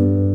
you 0.00 0.29